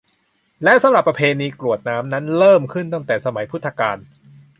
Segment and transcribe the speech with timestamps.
[0.63, 3.97] และสำหรับประเพณีกรวดน้ำนั้นเริ่มขึ้นตั้งแต่สมัยพุทธกาล